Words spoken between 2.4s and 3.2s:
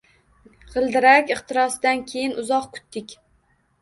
uzoq kutdik.